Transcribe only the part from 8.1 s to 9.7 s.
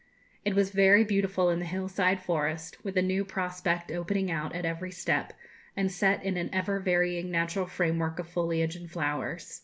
of foliage and flowers.